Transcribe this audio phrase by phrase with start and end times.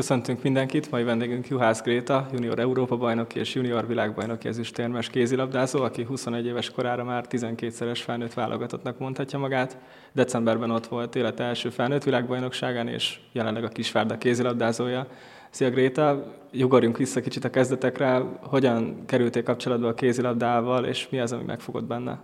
[0.00, 6.02] Köszöntünk mindenkit, mai vendégünk Juhász Gréta, junior Európa bajnoki és junior világbajnoki ezüstérmes kézilabdázó, aki
[6.02, 9.78] 21 éves korára már 12-szeres felnőtt válogatottnak mondhatja magát.
[10.12, 15.06] Decemberben ott volt élete első felnőtt világbajnokságán, és jelenleg a Kisvárda kézilabdázója.
[15.50, 18.22] Szia Gréta, jugorjunk vissza kicsit a kezdetekre.
[18.42, 22.18] Hogyan kerültél kapcsolatba a kézilabdával, és mi az, ami megfogott benne?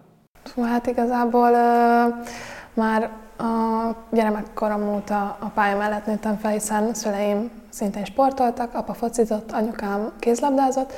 [0.62, 2.27] Hát igazából uh,
[2.74, 9.53] már a gyermekkorom óta a pálya mellett nőttem fel, hiszen szüleim szintén sportoltak, apa focizott,
[9.53, 10.93] anyukám kézlabdázott,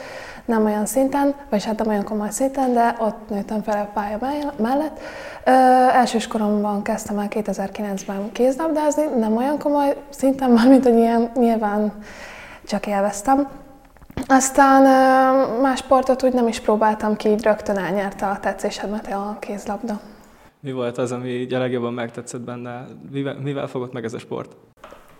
[0.44, 4.52] nem olyan szinten, vagy hát nem olyan komoly szinten, de ott nőttem fel a pálya
[4.56, 5.00] mellett.
[5.44, 5.50] Ö,
[5.92, 11.92] elsős koromban kezdtem el 2009-ben kézlabdázni, nem olyan komoly szinten, mint hogy ilyen nyilván
[12.66, 13.48] csak élveztem.
[14.26, 14.82] Aztán
[15.60, 20.00] más sportot úgy nem is próbáltam ki, így rögtön elnyerte a tetszésemet a kézlabda.
[20.60, 22.86] Mi volt az, ami így a legjobban megtetszett benne?
[23.10, 24.56] Mivel, mivel fogott meg ez a sport?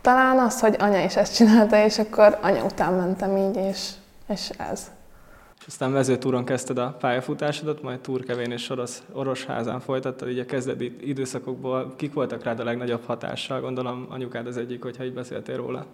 [0.00, 3.90] Talán az, hogy anya is ezt csinálta, és akkor anya után mentem így, és,
[4.28, 4.90] és ez.
[5.60, 10.96] És aztán mezőtúron kezdted a pályafutásodat, majd Túrkevén és Orosz, Orosházán folytattad, így a kezdeti
[11.00, 13.60] időszakokból kik voltak rád a legnagyobb hatással?
[13.60, 15.84] Gondolom anyukád az egyik, hogyha így beszéltél róla.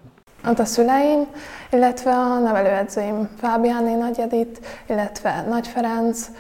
[0.46, 1.26] Ott a szüleim,
[1.70, 6.30] illetve a nevelőedzőim, Fábiáné Nagy Edith, illetve Nagy Ferenc,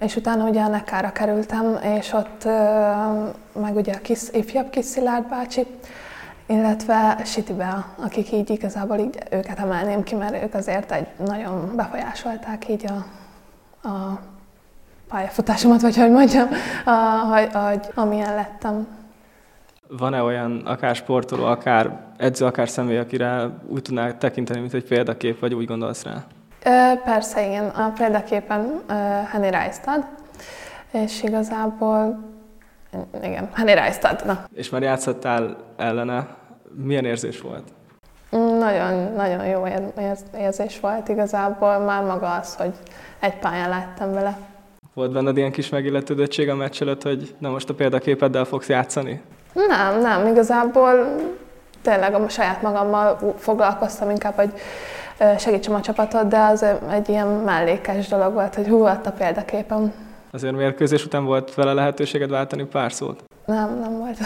[0.00, 2.44] és utána ugye a Nekára kerültem, és ott
[3.52, 5.66] meg ugye a kis, ifjabb kis Szilárd bácsi,
[6.46, 12.68] illetve Sitibe, akik így igazából így őket emelném ki, mert ők azért egy nagyon befolyásolták
[12.68, 13.06] így a,
[13.88, 14.20] a
[15.08, 16.48] pályafutásomat, vagy hogy mondjam,
[16.84, 16.90] a,
[17.34, 18.86] hogy, hogy, amilyen lettem.
[19.88, 25.40] Van-e olyan akár sportoló, akár edző, akár személy, akire úgy tudnál tekinteni, mint egy példakép,
[25.40, 26.24] vagy úgy gondolsz rá?
[27.04, 27.68] Persze, igen.
[27.68, 28.82] A példaképen
[29.30, 30.04] Henny Reistad,
[30.92, 32.18] és igazából
[33.22, 34.22] igen, Henny Reistad.
[34.26, 34.44] Na.
[34.54, 36.26] És már játszottál ellene.
[36.74, 37.68] Milyen érzés volt?
[38.58, 39.62] Nagyon, nagyon jó
[40.38, 41.78] érzés volt igazából.
[41.78, 42.72] Már maga az, hogy
[43.20, 44.38] egy pályán láttam vele.
[44.94, 49.22] Volt benned ilyen kis megilletődöttség a meccs előtt, hogy na most a példaképeddel fogsz játszani?
[49.52, 50.26] Nem, nem.
[50.26, 51.16] Igazából
[51.82, 54.52] tényleg a saját magammal foglalkoztam inkább, hogy
[55.38, 59.92] segítsem a csapatot, de az egy ilyen mellékes dolog volt, hogy hú, a példaképem.
[60.30, 63.24] Azért mérkőzés után volt vele lehetőséged váltani pár szót?
[63.46, 64.18] Nem, nem volt.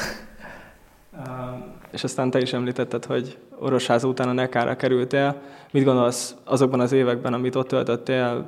[1.90, 5.36] és aztán te is említetted, hogy Orosháza után a Nekára kerültél.
[5.72, 8.46] Mit gondolsz azokban az években, amit ott töltöttél,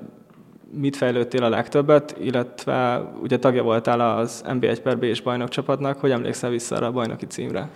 [0.71, 6.51] mit fejlődtél a legtöbbet, illetve ugye tagja voltál az NB1 per B-s bajnokcsapatnak, hogy emlékszel
[6.51, 7.69] vissza arra a bajnoki címre?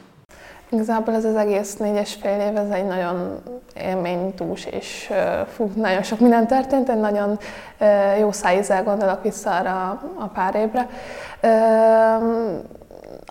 [0.71, 3.43] Igazából ez az egész négyes fél év, ez egy nagyon
[3.77, 5.13] élménydús, és
[5.55, 7.39] fú, nagyon sok minden történt, egy nagyon
[8.19, 10.89] jó szájízzel gondolok vissza arra a pár évre.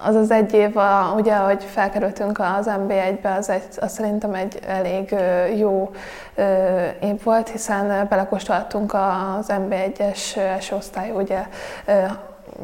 [0.05, 4.59] Az az egy év, a, ugye, hogy felkerültünk az NB1-be, az, egy, az szerintem egy
[4.67, 5.15] elég
[5.57, 5.91] jó
[7.01, 11.47] év volt, hiszen belekóstoltunk az NB1-es első osztály ugye,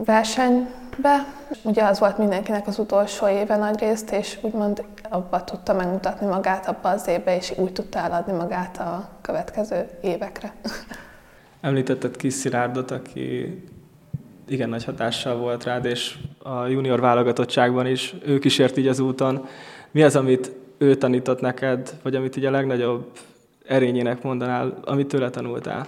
[0.06, 0.68] verseny
[0.98, 1.26] be.
[1.64, 6.68] Ugye az volt mindenkinek az utolsó éve nagy részt, és úgymond abba tudta megmutatni magát
[6.68, 10.54] abba az évbe, és úgy tudta eladni magát a következő évekre.
[11.62, 13.64] Említetted Kis Szilárdot, aki
[14.48, 19.48] igen nagy hatással volt rád, és a junior válogatottságban is ő kísért így az úton.
[19.92, 23.12] Mi az, amit ő tanított neked, vagy amit így a legnagyobb
[23.68, 25.86] erényének mondanál, amit tőle tanultál?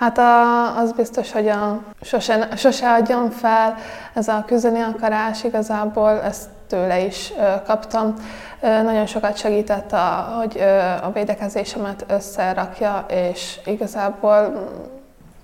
[0.00, 3.74] Hát a, az biztos, hogy a, sose, sose adjam fel,
[4.14, 8.14] ez a küzdeni akarás, igazából ezt tőle is ö, kaptam.
[8.62, 14.68] Ö, nagyon sokat segített, a, hogy ö, a védekezésemet összerakja, és igazából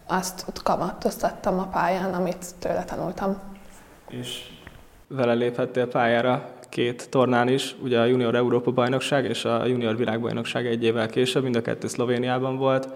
[0.07, 3.37] azt kamatoztattam a pályán, amit tőle tanultam.
[4.09, 4.43] És
[5.09, 10.67] vele léphettél pályára két tornán is, ugye a Junior Európa bajnokság és a Junior világbajnokság
[10.67, 12.89] egy évvel később, mind a kettő Szlovéniában volt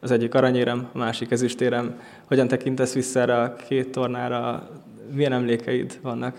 [0.00, 2.00] az egyik aranyérem, a másik ezüstérem.
[2.28, 4.68] Hogyan tekintesz vissza erre a két tornára?
[5.12, 6.36] Milyen emlékeid vannak?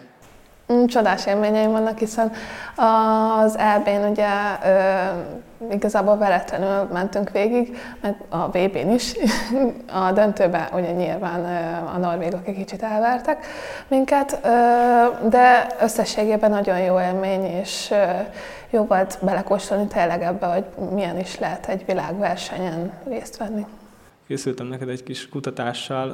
[0.74, 2.32] Mm, csodás élményeim vannak, hiszen
[2.76, 4.28] az EB-n ugye
[5.72, 9.14] igazából veletlenül mentünk végig, meg a VB-n is.
[10.08, 11.46] A döntőben ugye nyilván
[11.96, 13.46] a norvégok egy kicsit elvertek
[13.88, 14.42] minket,
[15.30, 17.94] de összességében nagyon jó élmény, és
[18.70, 23.66] jó volt belekóstolni tényleg ebbe, hogy milyen is lehet egy világversenyen részt venni.
[24.28, 26.08] Készültem neked egy kis kutatással.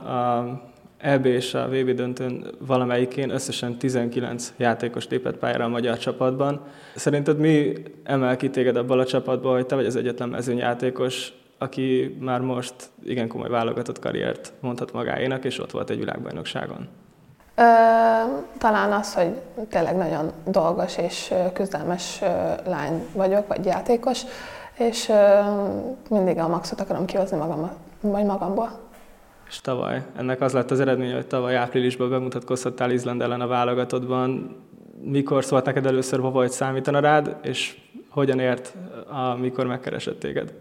[1.06, 6.62] EB és a VB döntőn valamelyikén összesen 19 játékos lépett pályára a magyar csapatban.
[6.96, 7.74] Szerinted mi
[8.04, 12.74] emel ki téged abban a csapatban, hogy te vagy az egyetlen mezőnyjátékos, aki már most
[13.04, 16.88] igen komoly válogatott karriert mondhat magáénak, és ott volt egy világbajnokságon?
[17.56, 17.64] Ö,
[18.58, 19.32] talán az, hogy
[19.70, 22.22] tényleg nagyon dolgos és küzdelmes
[22.66, 24.22] lány vagyok, vagy játékos,
[24.78, 25.40] és ö,
[26.10, 27.72] mindig a maxot akarom kihozni magam,
[28.02, 28.85] vagy magamból.
[29.48, 34.56] És tavaly, ennek az lett az eredmény, hogy tavaly áprilisban bemutatkozhattál Izland ellen a válogatottban.
[35.02, 37.78] Mikor szólt neked először, hova vagy számítana rád, és
[38.10, 38.74] hogyan ért,
[39.34, 40.54] amikor megkeresett téged?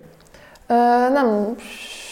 [0.66, 0.74] Ö,
[1.12, 1.54] nem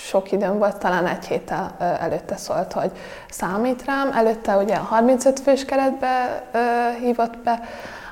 [0.07, 2.91] sok időm volt, talán egy héttel előtte szólt, hogy
[3.31, 4.13] számít rám.
[4.13, 6.59] Előtte ugye a 35 fős keretbe ö,
[7.05, 7.61] hívott be,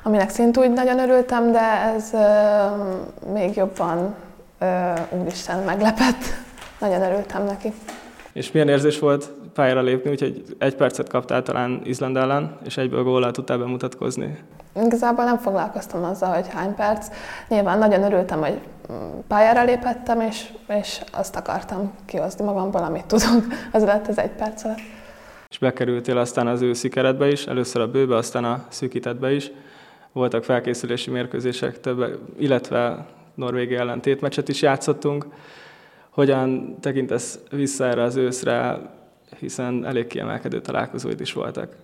[0.02, 4.14] aminek szintúgy nagyon örültem, de ez ö, még jobban,
[4.58, 6.22] ö, úristen, meglepett.
[6.80, 7.72] nagyon örültem neki.
[8.32, 13.02] És milyen érzés volt pályára lépni, úgyhogy egy percet kaptál talán Izland ellen, és egyből
[13.02, 14.38] góllal tudtál bemutatkozni?
[14.84, 17.06] Igazából nem foglalkoztam azzal, hogy hány perc.
[17.48, 18.58] Nyilván nagyon örültem, hogy
[19.28, 23.44] pályára lépettem, és, és azt akartam kihozni magamból, amit tudok.
[23.72, 24.78] Az lett az egy perc alatt.
[25.48, 29.50] És bekerültél aztán az őszi keretbe is, először a bőbe, aztán a szűkítetbe is.
[30.12, 35.26] Voltak felkészülési mérkőzések, több, illetve Norvégia ellen tétmeccset is játszottunk.
[36.10, 38.78] Hogyan tekintesz vissza erre az őszre,
[39.38, 41.76] hiszen elég kiemelkedő találkozóid is voltak?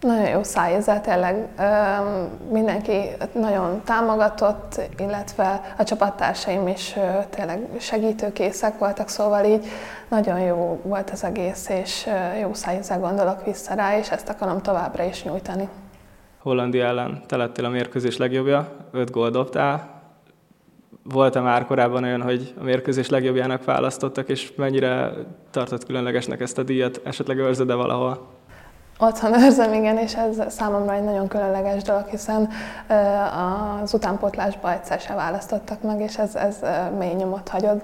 [0.00, 1.48] Nagyon jó szájézet, tényleg
[2.50, 3.00] mindenki
[3.32, 6.94] nagyon támogatott, illetve a csapattársaim is
[7.30, 9.66] tényleg segítőkészek voltak, szóval így
[10.08, 12.08] nagyon jó volt az egész, és
[12.40, 15.68] jó szájézzel gondolok vissza rá, és ezt akarom továbbra is nyújtani.
[16.38, 19.99] Hollandia ellen te lettél a mérkőzés legjobbja, öt gól dobtál.
[21.02, 25.12] Volt-e már korábban olyan, hogy a mérkőzés legjobbjának választottak, és mennyire
[25.50, 27.00] tartott különlegesnek ezt a díjat?
[27.04, 28.28] Esetleg őrzed-e valahol?
[28.98, 32.48] Otthon őrzöm, igen, és ez számomra egy nagyon különleges dolog, hiszen
[33.82, 36.58] az utánpótlásba egyszer se választottak meg, és ez, ez
[36.98, 37.82] mély nyomot hagyott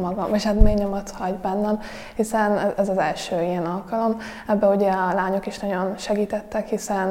[0.00, 1.80] magam, és hát mély nyomot hagy bennem,
[2.14, 4.16] hiszen ez az első ilyen alkalom.
[4.46, 7.08] Ebbe ugye a lányok is nagyon segítettek, hiszen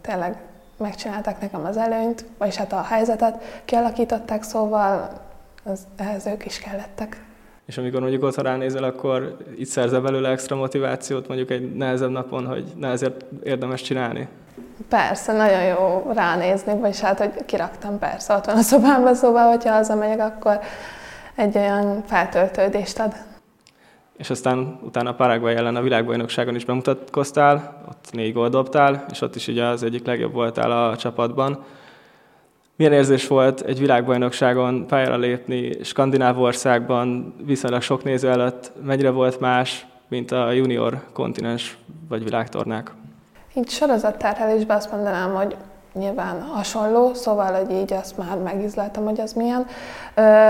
[0.00, 0.36] tényleg
[0.80, 5.10] megcsinálták nekem az előnyt, vagyis hát a helyzetet kialakították, szóval
[5.64, 7.28] ez, ehhez ők is kellettek
[7.70, 12.46] és amikor mondjuk otthon ránézel, akkor itt szerzel belőle extra motivációt mondjuk egy nehezebb napon,
[12.46, 14.28] hogy nehezebb érdemes csinálni?
[14.88, 19.72] Persze, nagyon jó ránézni, vagyis hát, hogy kiraktam persze, ott van a szobámban, szóval, hogyha
[19.72, 20.60] hazamegyek, akkor
[21.34, 23.14] egy olyan feltöltődést ad.
[24.20, 29.34] És aztán utána Paraguay ellen a világbajnokságon is bemutatkoztál, ott négy gól dobtál, és ott
[29.34, 31.64] is ugye az egyik legjobb voltál a csapatban.
[32.76, 39.40] Milyen érzés volt egy világbajnokságon pályára lépni, skandináv országban, viszonylag sok néző előtt, mennyire volt
[39.40, 41.78] más, mint a junior kontinens
[42.08, 42.92] vagy világtornák?
[43.54, 45.56] Így sorozatterhelésben azt mondanám, hogy
[45.92, 49.66] nyilván hasonló, szóval, hogy így azt már megizleltem, hogy az milyen,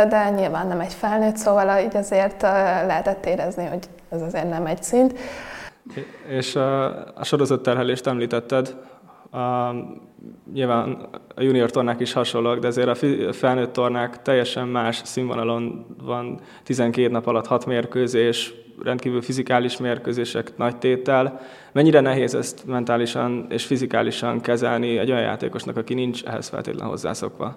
[0.08, 2.42] de nyilván nem egy felnőtt, szóval így azért
[2.86, 5.18] lehetett érezni, hogy ez azért nem egy szint.
[6.28, 6.84] És a,
[7.14, 8.76] a sorozatterhelést említetted,
[10.52, 16.40] nyilván a junior tornák is hasonlóak, de azért a felnőtt tornák teljesen más színvonalon van,
[16.64, 21.40] 12 nap alatt 6 mérkőzés, rendkívül fizikális mérkőzések, nagy tétel.
[21.72, 27.56] Mennyire nehéz ezt mentálisan és fizikálisan kezelni egy olyan játékosnak, aki nincs ehhez feltétlenül hozzászokva?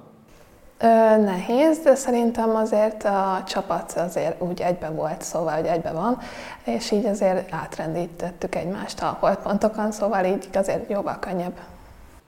[0.79, 6.17] Ö, nehéz, de szerintem azért a csapat azért úgy egybe volt, szóval, hogy egybe van,
[6.65, 11.59] és így azért átrendítettük egymást a holtpontokon, szóval így azért jóval könnyebb.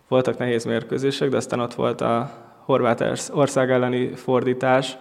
[0.08, 2.30] Voltak nehéz mérkőzések, de aztán ott volt a
[2.66, 4.98] horvát ország elleni fordítás,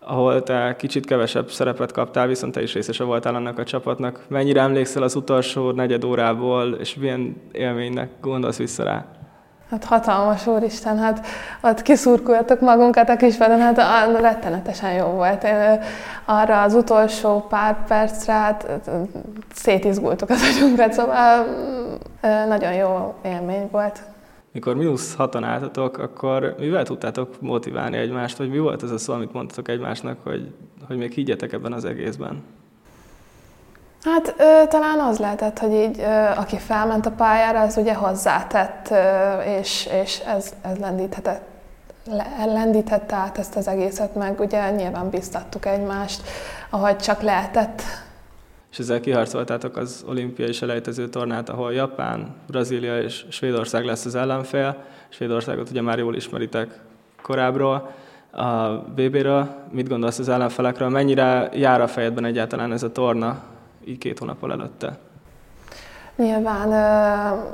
[0.00, 4.24] ahol te kicsit kevesebb szerepet kaptál, viszont te is részese voltál annak a csapatnak.
[4.28, 9.04] Mennyire emlékszel az utolsó negyed órából, és milyen élménynek gondolsz vissza rá?
[9.70, 11.26] Hát hatalmas úristen, hát
[11.60, 13.76] ott kiszurkultak magunkat a kispadon, hát
[14.20, 15.44] rettenetesen jó volt.
[15.44, 15.80] Én
[16.24, 18.80] arra az utolsó pár percre hát
[19.54, 21.46] szétizgultuk az agyunkra, szóval
[22.48, 24.02] nagyon jó élmény volt.
[24.52, 29.12] Mikor mínusz hatan álltatok, akkor mivel tudtátok motiválni egymást, vagy mi volt ez a szó,
[29.12, 30.54] amit mondtatok egymásnak, hogy,
[30.86, 32.42] hogy még higgyetek ebben az egészben?
[34.04, 38.90] Hát ö, talán az lehetett, hogy így, ö, aki felment a pályára, az ugye hozzátett,
[38.90, 41.42] ö, és, és ez, ez lendíthetett,
[42.46, 46.22] lendítette át ezt az egészet, meg ugye nyilván biztattuk egymást,
[46.70, 47.82] ahogy csak lehetett.
[48.70, 54.76] És ezzel kiharcoltátok az olimpiai selejtező tornát, ahol Japán, Brazília és Svédország lesz az ellenfél.
[55.08, 56.80] Svédországot ugye már jól ismeritek
[57.22, 57.90] korábbról
[58.30, 59.48] a BB-ről.
[59.70, 60.88] Mit gondolsz az ellenfelekről?
[60.88, 63.42] Mennyire jár a fejedben egyáltalán ez a torna?
[63.84, 64.98] így két hónappal előtte?
[66.16, 66.68] Nyilván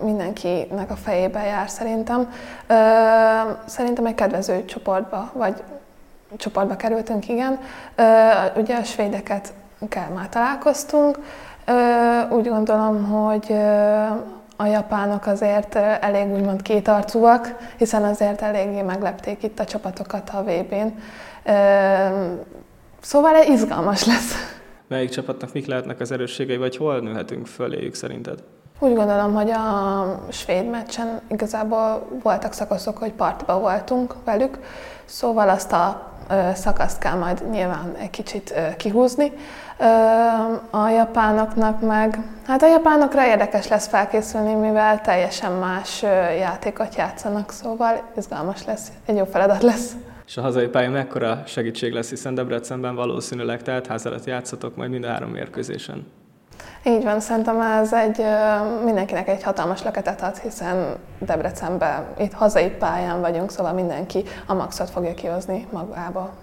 [0.02, 2.33] mindenkinek a fejébe jár szerintem.
[3.66, 5.62] Szerintem egy kedvező csoportba, vagy
[6.37, 7.59] csoportba kerültünk, igen.
[8.56, 9.52] Ugye a svédeket
[9.88, 11.19] kell már találkoztunk,
[12.31, 13.52] úgy gondolom, hogy
[14.57, 20.99] a japánok azért elég úgymond kétarcúak, hiszen azért eléggé meglepték itt a csapatokat a VB-n.
[23.00, 24.35] Szóval izgalmas lesz.
[24.88, 28.43] Melyik csapatnak mik lehetnek az erősségei, vagy hol nőhetünk föléjük szerinted?
[28.78, 34.59] Úgy gondolom, hogy a svéd meccsen igazából voltak szakaszok, hogy partiba voltunk velük,
[35.04, 36.12] szóval azt a
[36.54, 39.33] szakaszt kell majd nyilván egy kicsit kihúzni.
[40.71, 46.02] A japánoknak meg, hát a japánokra érdekes lesz felkészülni, mivel teljesen más
[46.38, 49.93] játékot játszanak, szóval izgalmas lesz, egy jó feladat lesz.
[50.26, 54.90] És a hazai pálya mekkora segítség lesz, hiszen Debrecenben valószínűleg tehát ház előtt játszatok majd
[54.90, 56.07] mind a három mérkőzésen.
[56.85, 58.23] Így van, szerintem ez egy,
[58.85, 64.90] mindenkinek egy hatalmas löketet ad, hiszen Debrecenben itt hazai pályán vagyunk, szóval mindenki a maxot
[64.90, 66.35] fogja kihozni magába.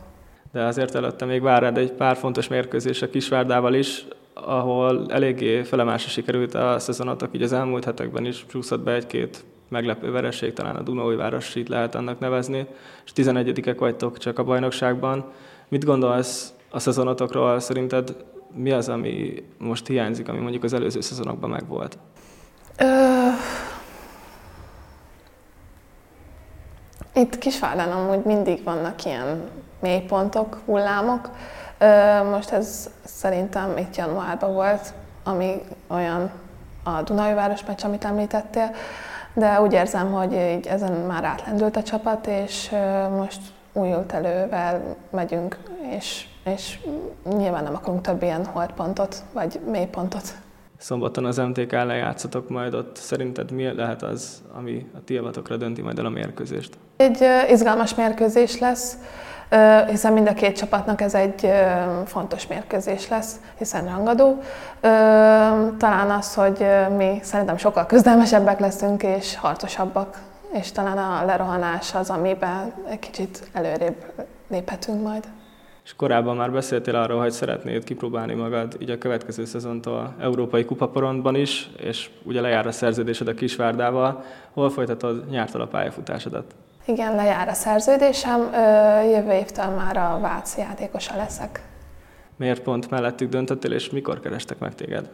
[0.51, 5.63] De azért előtte még vár rád egy pár fontos mérkőzés a Kisvárdával is, ahol eléggé
[5.63, 10.75] felemásra sikerült a szezonotok, így az elmúlt hetekben is csúszott be egy-két meglepő vereség, talán
[10.75, 12.65] a Dunói város itt lehet annak nevezni,
[13.05, 15.25] és 11 vagytok csak a bajnokságban.
[15.67, 17.59] Mit gondolsz a szezonotokról?
[17.59, 18.15] Szerinted
[18.53, 21.97] mi az, ami most hiányzik, ami mondjuk az előző szezonokban megvolt?
[22.77, 22.85] Ö...
[27.13, 31.29] Itt Kisvárdán amúgy mindig vannak ilyen mélypontok, hullámok.
[32.31, 34.93] Most ez szerintem itt januárban volt,
[35.23, 36.31] ami olyan
[36.83, 38.71] a Dunai Város meccs, amit említettél,
[39.33, 42.75] de úgy érzem, hogy így ezen már átlendült a csapat, és
[43.17, 43.41] most
[43.73, 45.57] újult elővel megyünk,
[45.97, 46.79] és, és
[47.37, 50.35] nyilván nem akarunk több ilyen holdpontot, vagy mélypontot.
[50.77, 52.95] Szombaton az MTK ellen játszatok majd ott.
[52.95, 55.21] Szerinted mi lehet az, ami a ti
[55.57, 56.77] dönti majd el a mérkőzést?
[56.97, 58.97] Egy izgalmas mérkőzés lesz
[59.89, 61.51] hiszen mind a két csapatnak ez egy
[62.05, 64.37] fontos mérkőzés lesz, hiszen rangadó.
[65.77, 66.65] Talán az, hogy
[66.97, 70.19] mi szerintem sokkal küzdelmesebbek leszünk és harcosabbak,
[70.53, 74.13] és talán a lerohanás az, amiben egy kicsit előrébb
[74.49, 75.23] léphetünk majd.
[75.83, 81.35] És korábban már beszéltél arról, hogy szeretnéd kipróbálni magad így a következő szezontól Európai Kupaporondban
[81.35, 84.23] is, és ugye lejár a szerződésed a Kisvárdával.
[84.53, 86.55] Hol folytatod nyártól a pályafutásodat?
[86.85, 88.49] Igen, lejár a szerződésem,
[89.11, 91.61] jövő évtől már a Vác játékosa leszek.
[92.35, 95.09] Miért pont mellettük döntöttél, és mikor kerestek meg téged?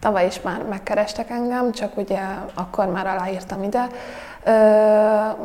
[0.00, 2.20] Tavaly is már megkerestek engem, csak ugye
[2.54, 3.86] akkor már aláírtam ide,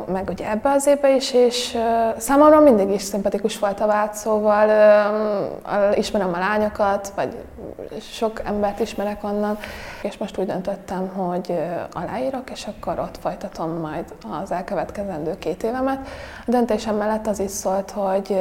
[0.06, 1.78] meg ugye ebbe az évbe is, és
[2.16, 4.68] számomra mindig is szimpatikus volt a vált, szóval
[5.94, 7.36] ismerem a lányokat, vagy
[8.00, 9.58] sok embert ismerek onnan,
[10.02, 11.58] és most úgy döntöttem, hogy
[11.92, 14.04] aláírok, és akkor ott folytatom majd
[14.42, 16.08] az elkövetkezendő két évemet.
[16.46, 18.38] A döntésem mellett az is szólt, hogy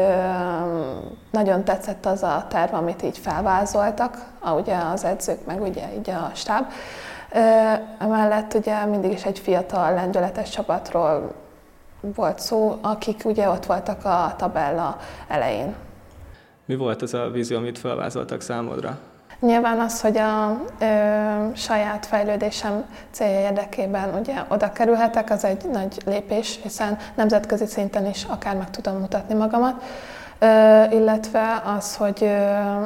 [1.32, 4.18] nagyon tetszett az a terv, amit így felvázoltak,
[4.58, 6.66] ugye az edzők, meg ugye így a stáb,
[8.00, 11.34] Emellett ugye mindig is egy fiatal, lendületes csapatról
[12.16, 14.98] volt szó, akik ugye ott voltak a tabella
[15.28, 15.76] elején.
[16.66, 18.98] Mi volt ez a vízió, amit felvázoltak számodra?
[19.40, 20.86] Nyilván az, hogy a ö,
[21.56, 28.24] saját fejlődésem célja érdekében ugye oda kerülhetek, az egy nagy lépés, hiszen nemzetközi szinten is
[28.24, 29.84] akár meg tudom mutatni magamat,
[30.40, 32.86] ö, illetve az, hogy, ö,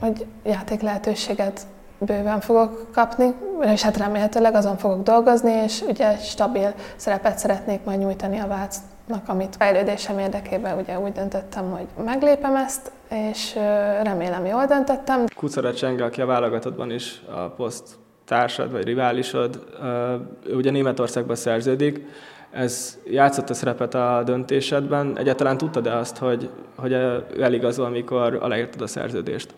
[0.00, 1.60] hogy játék lehetőséget
[2.00, 3.34] bőven fogok kapni,
[3.72, 9.28] és hát remélhetőleg azon fogok dolgozni, és ugye stabil szerepet szeretnék majd nyújtani a Vácnak,
[9.28, 13.54] amit fejlődésem érdekében ugye úgy döntöttem, hogy meglépem ezt, és
[14.02, 15.24] remélem jól döntöttem.
[15.36, 17.88] Kucara Csenge, aki a válogatottban is a poszt
[18.24, 19.64] társad vagy riválisod,
[20.54, 22.06] ugye Németországban szerződik,
[22.50, 25.18] ez játszott a szerepet a döntésedben.
[25.18, 26.92] Egyáltalán tudtad-e azt, hogy, hogy
[27.40, 29.54] eligazol, amikor aláírtad a szerződést?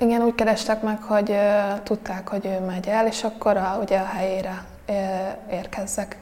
[0.00, 1.34] Igen, úgy kerestek meg, hogy
[1.82, 6.16] tudták, hogy ő megy el, és akkor a, ugye a helyére uh, érkezzek.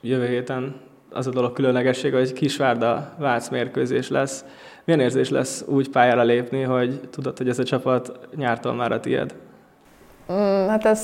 [0.00, 0.80] Jövő héten
[1.10, 4.44] az a dolog különlegesség, hogy Kisvárda Vác mérkőzés lesz.
[4.84, 9.00] Milyen érzés lesz úgy pályára lépni, hogy tudod, hogy ez a csapat nyártól már a
[9.00, 9.34] tiéd?
[10.32, 11.00] Mm, hát ez,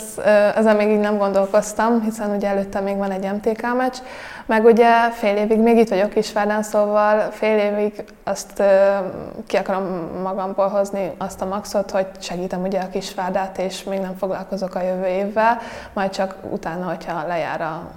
[0.55, 3.97] ezen még így nem gondolkoztam, hiszen ugye előtte még van egy MTK meccs,
[4.47, 8.63] meg ugye fél évig még itt vagyok Kisvárdán, szóval fél évig azt
[9.47, 9.85] ki akarom
[10.23, 14.83] magamból hozni azt a maxot, hogy segítem ugye a Kisvárdát, és még nem foglalkozok a
[14.83, 15.59] jövő évvel,
[15.93, 17.91] majd csak utána, hogyha lejár a,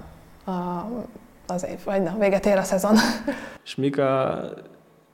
[0.50, 0.88] a,
[1.46, 2.94] az év, vagy na, véget ér a szezon.
[3.64, 4.40] És mik a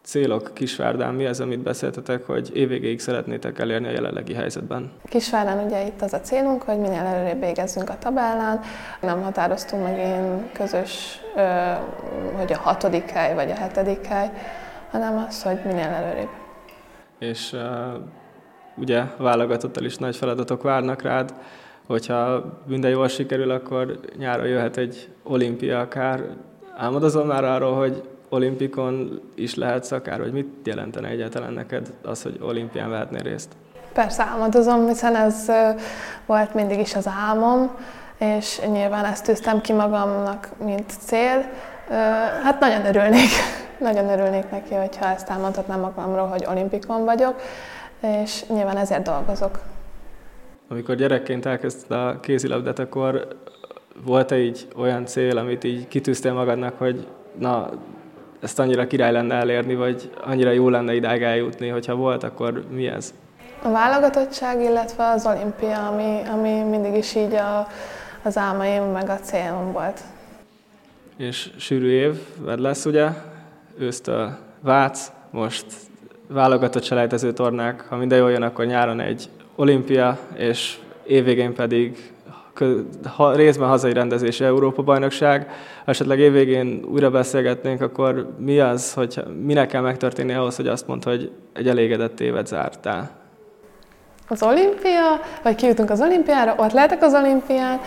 [0.08, 1.14] célok Kisvárdán?
[1.14, 4.92] Mi az, amit beszéltetek, hogy évvégéig szeretnétek elérni a jelenlegi helyzetben?
[5.04, 8.60] Kisvárdán ugye itt az a célunk, hogy minél előrébb végezzünk a tabellán.
[9.00, 11.20] Nem határoztunk meg én közös,
[12.36, 14.30] hogy a hatodik hely vagy a hetedik hely,
[14.90, 16.28] hanem az, hogy minél előrébb.
[17.18, 17.56] És
[18.76, 21.34] ugye válogatottal is nagy feladatok várnak rád,
[21.86, 26.22] hogyha minden jól sikerül, akkor nyáron jöhet egy olimpia akár.
[26.76, 32.38] Álmodozol már arról, hogy olimpikon is lehetsz akár, vagy mit jelentene egyáltalán neked az, hogy
[32.40, 33.52] olimpián vehetnél részt?
[33.92, 35.46] Persze álmodozom, hiszen ez
[36.26, 37.70] volt mindig is az álmom,
[38.18, 41.50] és nyilván ezt tűztem ki magamnak, mint cél.
[42.42, 43.30] Hát nagyon örülnék,
[43.88, 47.40] nagyon örülnék neki, hogyha ezt elmondhatnám magamról, hogy olimpikon vagyok,
[48.00, 49.58] és nyilván ezért dolgozok.
[50.68, 53.28] Amikor gyerekként elkezdted a kézilabdát, akkor
[54.04, 57.06] volt-e így olyan cél, amit így kitűztél magadnak, hogy
[57.38, 57.70] na,
[58.40, 62.86] ezt annyira király lenne elérni, vagy annyira jó lenne idáig eljutni, hogyha volt, akkor mi
[62.86, 63.14] ez?
[63.62, 67.66] A válogatottság, illetve az olimpia, ami, ami mindig is így a,
[68.22, 70.00] az álmaim, meg a célom volt.
[71.16, 73.08] És sűrű év lesz ugye,
[73.78, 75.66] ősztől Vác, most
[76.26, 82.12] válogatott selejtező tornák, ha minden jól jön, akkor nyáron egy olimpia, és évvégén pedig
[83.16, 85.50] ha, részben hazai rendezési Európa-bajnokság,
[85.84, 91.04] esetleg évvégén újra beszélgetnénk, akkor mi az, hogy minek kell megtörténni ahhoz, hogy azt mondd,
[91.04, 93.10] hogy egy elégedett évet zártál?
[94.28, 97.80] Az olimpia, vagy kijutunk az olimpiára, ott lehetek az olimpián,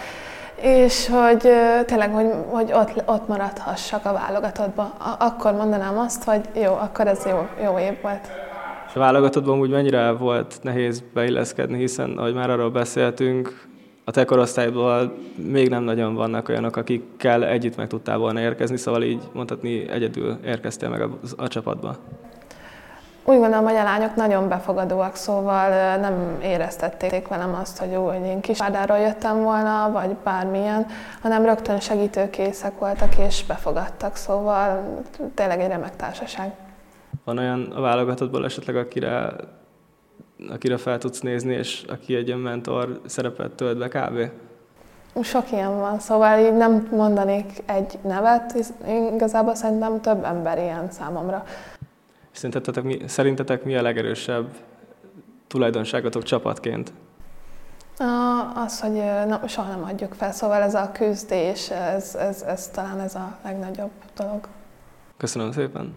[0.61, 1.49] és hogy
[1.85, 4.93] tényleg, hogy, hogy ott, ott maradhassak a válogatottba.
[5.19, 8.27] Akkor mondanám azt, hogy jó, akkor ez jó, jó év volt.
[8.93, 13.69] A válogatottban úgy mennyire volt nehéz beilleszkedni, hiszen, ahogy már arról beszéltünk,
[14.03, 19.03] a te korosztályból még nem nagyon vannak olyanok, akikkel együtt meg tudtál volna érkezni, szóval
[19.03, 21.95] így mondhatni egyedül érkeztél meg a, a csapatba.
[23.23, 28.25] Úgy gondolom, hogy a lányok nagyon befogadóak, szóval nem éreztették velem azt, hogy jó, hogy
[28.25, 30.85] én kisvárdáról jöttem volna, vagy bármilyen,
[31.21, 34.83] hanem rögtön segítőkészek voltak és befogadtak, szóval
[35.35, 36.51] tényleg egy remek társaság.
[37.23, 39.33] Van olyan a válogatottból esetleg, akire,
[40.49, 44.31] akire fel tudsz nézni, és aki egy mentor szerepet tölt be kb?
[45.23, 48.73] Sok ilyen van, szóval így nem mondanék egy nevet,
[49.13, 51.43] igazából szerintem több ember ilyen számomra.
[52.31, 54.47] Szerintetek mi, szerintetek mi a legerősebb
[55.47, 56.93] tulajdonságotok csapatként?
[58.55, 62.99] Az, hogy na, soha nem adjuk fel, szóval ez a küzdés, ez, ez, ez talán
[62.99, 64.47] ez a legnagyobb dolog.
[65.17, 65.95] Köszönöm szépen!